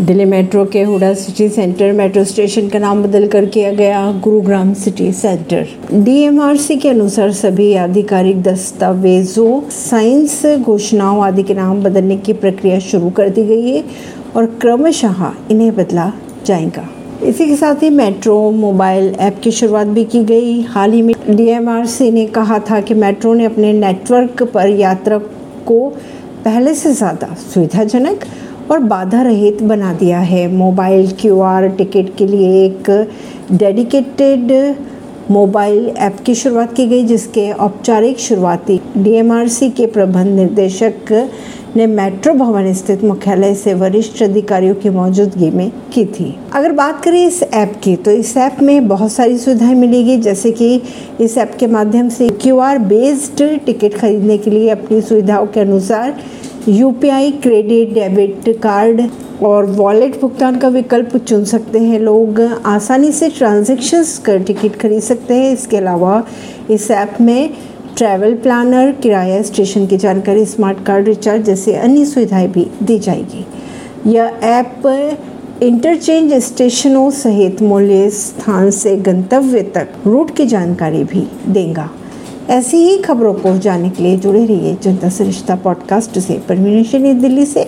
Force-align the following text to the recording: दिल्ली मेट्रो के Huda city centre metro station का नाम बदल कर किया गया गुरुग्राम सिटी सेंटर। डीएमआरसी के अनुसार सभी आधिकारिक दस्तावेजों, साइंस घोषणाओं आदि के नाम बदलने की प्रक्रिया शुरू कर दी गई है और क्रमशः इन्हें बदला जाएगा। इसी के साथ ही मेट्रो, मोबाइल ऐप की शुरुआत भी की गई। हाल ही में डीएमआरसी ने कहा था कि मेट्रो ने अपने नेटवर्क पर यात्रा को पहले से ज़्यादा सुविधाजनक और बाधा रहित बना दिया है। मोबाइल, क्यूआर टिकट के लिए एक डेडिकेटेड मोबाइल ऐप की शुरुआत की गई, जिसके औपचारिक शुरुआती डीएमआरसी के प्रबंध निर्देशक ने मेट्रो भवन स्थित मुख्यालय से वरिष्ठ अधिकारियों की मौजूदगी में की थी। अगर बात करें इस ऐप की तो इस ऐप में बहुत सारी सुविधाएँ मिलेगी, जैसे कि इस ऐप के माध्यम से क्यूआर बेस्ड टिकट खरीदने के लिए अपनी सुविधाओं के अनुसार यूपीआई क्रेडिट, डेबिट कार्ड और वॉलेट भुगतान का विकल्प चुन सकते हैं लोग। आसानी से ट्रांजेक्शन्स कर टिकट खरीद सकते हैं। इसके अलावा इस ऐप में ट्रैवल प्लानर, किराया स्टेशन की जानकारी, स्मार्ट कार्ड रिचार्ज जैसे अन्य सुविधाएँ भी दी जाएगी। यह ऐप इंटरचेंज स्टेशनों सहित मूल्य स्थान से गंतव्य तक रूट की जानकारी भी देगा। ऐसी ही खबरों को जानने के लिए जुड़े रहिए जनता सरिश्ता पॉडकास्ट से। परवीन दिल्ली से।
दिल्ली 0.00 0.24
मेट्रो 0.24 0.64
के 0.64 0.82
Huda 0.82 1.12
city 1.14 1.48
centre 1.48 1.92
metro 1.92 2.22
station 2.24 2.68
का 2.68 2.78
नाम 2.78 3.02
बदल 3.02 3.26
कर 3.28 3.46
किया 3.46 3.72
गया 3.72 4.00
गुरुग्राम 4.24 4.72
सिटी 4.74 5.10
सेंटर। 5.12 5.66
डीएमआरसी 5.94 6.76
के 6.76 6.88
अनुसार 6.88 7.32
सभी 7.32 7.72
आधिकारिक 7.76 8.42
दस्तावेजों, 8.42 9.60
साइंस 9.70 10.42
घोषणाओं 10.58 11.24
आदि 11.24 11.42
के 11.42 11.54
नाम 11.54 11.82
बदलने 11.82 12.16
की 12.16 12.32
प्रक्रिया 12.34 12.78
शुरू 12.80 13.10
कर 13.10 13.28
दी 13.28 13.44
गई 13.44 13.70
है 13.70 13.84
और 14.36 14.46
क्रमशः 14.60 15.26
इन्हें 15.50 15.74
बदला 15.76 16.10
जाएगा। 16.46 16.88
इसी 17.22 17.46
के 17.46 17.56
साथ 17.56 17.82
ही 17.82 17.90
मेट्रो, 17.90 18.50
मोबाइल 18.52 19.14
ऐप 19.20 19.40
की 19.44 19.50
शुरुआत 19.50 19.86
भी 19.88 20.04
की 20.04 20.24
गई। 20.24 20.60
हाल 20.62 20.92
ही 20.92 21.02
में 21.02 21.14
डीएमआरसी 21.28 22.10
ने 22.10 22.26
कहा 22.28 22.58
था 22.70 22.80
कि 22.80 22.94
मेट्रो 22.94 23.34
ने 23.34 23.44
अपने 23.44 23.72
नेटवर्क 23.74 24.42
पर 24.44 24.68
यात्रा 24.70 25.18
को 25.66 25.88
पहले 26.44 26.74
से 26.74 26.92
ज़्यादा 26.92 27.34
सुविधाजनक 27.54 28.24
और 28.70 28.78
बाधा 28.78 29.22
रहित 29.22 29.62
बना 29.62 29.92
दिया 29.94 30.18
है। 30.20 30.46
मोबाइल, 30.48 31.10
क्यूआर 31.10 31.68
टिकट 31.68 32.16
के 32.16 32.26
लिए 32.26 32.64
एक 32.64 32.90
डेडिकेटेड 33.52 34.52
मोबाइल 35.30 35.86
ऐप 35.88 36.16
की 36.26 36.34
शुरुआत 36.34 36.72
की 36.72 36.86
गई, 36.86 37.04
जिसके 37.04 37.50
औपचारिक 37.52 38.18
शुरुआती 38.18 38.80
डीएमआरसी 38.96 39.70
के 39.70 39.86
प्रबंध 39.86 40.34
निर्देशक 40.36 41.12
ने 41.76 41.86
मेट्रो 41.86 42.32
भवन 42.34 42.72
स्थित 42.74 43.02
मुख्यालय 43.04 43.54
से 43.54 43.74
वरिष्ठ 43.74 44.22
अधिकारियों 44.22 44.74
की 44.74 44.90
मौजूदगी 44.90 45.50
में 45.50 45.70
की 45.94 46.04
थी। 46.06 46.34
अगर 46.54 46.72
बात 46.72 47.02
करें 47.04 47.26
इस 47.26 47.42
ऐप 47.42 47.74
की 47.84 47.94
तो 47.96 48.10
इस 48.10 48.36
ऐप 48.36 48.62
में 48.62 48.88
बहुत 48.88 49.12
सारी 49.12 49.36
सुविधाएँ 49.38 49.74
मिलेगी, 49.74 50.16
जैसे 50.16 50.52
कि 50.52 50.80
इस 51.20 51.36
ऐप 51.38 51.56
के 51.60 51.66
माध्यम 51.66 52.08
से 52.08 52.28
क्यूआर 52.42 52.78
बेस्ड 52.78 53.42
टिकट 53.66 53.98
खरीदने 53.98 54.38
के 54.38 54.50
लिए 54.50 54.68
अपनी 54.70 55.00
सुविधाओं 55.00 55.46
के 55.46 55.60
अनुसार 55.60 56.16
यूपीआई 56.68 57.30
क्रेडिट, 57.32 57.92
डेबिट 57.94 58.48
कार्ड 58.62 59.00
और 59.42 59.66
वॉलेट 59.66 60.20
भुगतान 60.20 60.56
का 60.58 60.68
विकल्प 60.68 61.16
चुन 61.16 61.44
सकते 61.44 61.78
हैं 61.78 61.98
लोग। 62.00 62.40
आसानी 62.66 63.12
से 63.12 63.28
ट्रांजेक्शन्स 63.30 64.16
कर 64.18 64.42
टिकट 64.42 64.76
खरीद 64.76 65.02
सकते 65.02 65.34
हैं। 65.34 65.52
इसके 65.52 65.76
अलावा 65.76 66.22
इस 66.70 66.90
ऐप 66.90 67.20
में 67.20 67.50
ट्रैवल 67.96 68.34
प्लानर, 68.34 68.92
किराया 68.92 69.42
स्टेशन 69.42 69.86
की 69.86 69.96
जानकारी, 69.96 70.44
स्मार्ट 70.44 70.84
कार्ड 70.86 71.08
रिचार्ज 71.08 71.44
जैसे 71.44 71.74
अन्य 71.74 72.04
सुविधाएँ 72.04 72.48
भी 72.48 72.66
दी 72.82 72.98
जाएगी। 72.98 73.46
यह 74.06 74.38
ऐप 74.42 74.86
इंटरचेंज 75.62 76.34
स्टेशनों 76.34 77.10
सहित 77.10 77.62
मूल्य 77.62 78.10
स्थान 78.10 78.70
से 78.70 78.96
गंतव्य 78.96 79.62
तक 79.62 79.88
रूट 80.06 80.36
की 80.36 80.46
जानकारी 80.46 81.04
भी 81.04 81.26
देगा। 81.48 81.90
ऐसी 82.50 82.76
ही 82.76 82.98
खबरों 82.98 83.34
को 83.34 83.58
जानने 83.58 83.90
के 83.90 84.02
लिए 84.02 84.16
जुड़े 84.16 84.46
रहिए 84.46 84.76
जनता 84.82 85.08
सरिश्ता 85.08 85.56
पॉडकास्ट 85.56 86.18
से। 86.18 86.42
परवीन 86.48 87.20
दिल्ली 87.20 87.46
से। 87.46 87.66